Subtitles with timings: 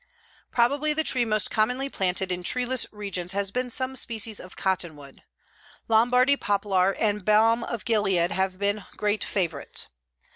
[0.49, 5.21] Probably the tree most commonly planted in treeless regions has been some species of cottonwood.
[5.87, 9.89] Lombardy poplar and Balm of Gilead have been great favorites.